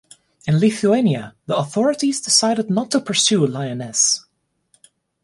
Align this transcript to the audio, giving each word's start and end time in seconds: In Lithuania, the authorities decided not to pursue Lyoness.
In 0.47 0.57
Lithuania, 0.59 1.35
the 1.45 1.55
authorities 1.55 2.19
decided 2.21 2.71
not 2.71 2.89
to 2.89 2.99
pursue 2.99 3.45
Lyoness. 3.45 4.25